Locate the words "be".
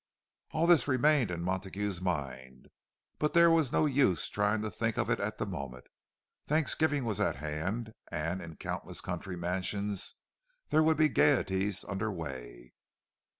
10.97-11.07